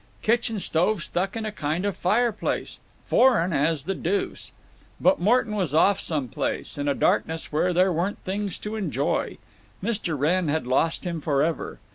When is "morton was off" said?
5.19-5.99